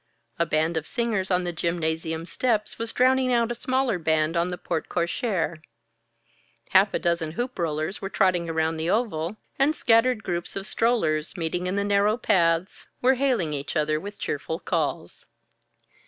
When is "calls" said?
14.59-15.27